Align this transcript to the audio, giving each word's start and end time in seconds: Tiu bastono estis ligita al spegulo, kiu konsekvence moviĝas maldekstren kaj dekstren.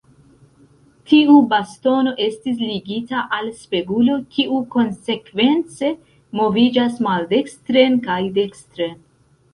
Tiu 1.09 1.33
bastono 1.51 2.13
estis 2.27 2.63
ligita 2.69 3.19
al 3.37 3.51
spegulo, 3.59 4.15
kiu 4.37 4.57
konsekvence 4.77 5.93
moviĝas 6.41 6.97
maldekstren 7.09 8.01
kaj 8.09 8.21
dekstren. 8.41 8.99